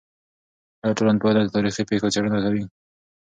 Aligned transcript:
آیا 0.83 0.97
ټولنپوهنه 0.97 1.41
د 1.43 1.49
تاریخي 1.55 1.83
پېښو 1.89 2.13
څېړنه 2.13 2.39
کوي؟ 2.45 2.63